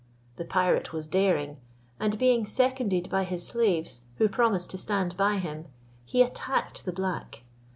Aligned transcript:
The 0.37 0.45
pirate 0.45 0.93
was 0.93 1.05
daring; 1.05 1.57
and 1.99 2.17
being 2.17 2.43
seconded 2.47 3.07
by 3.11 3.23
his 3.23 3.45
slaves, 3.45 4.01
who 4.15 4.27
promised 4.27 4.71
to 4.71 4.79
stand 4.79 5.15
by 5.15 5.35
him, 5.37 5.67
he 6.05 6.23
attacked 6.23 6.85
the 6.85 6.91
black. 6.91 7.43